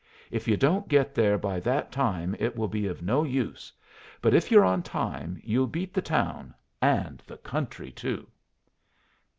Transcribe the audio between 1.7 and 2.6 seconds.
time it